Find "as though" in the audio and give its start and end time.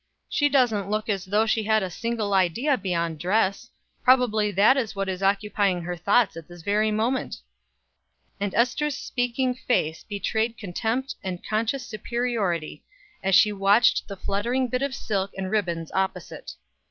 1.09-1.45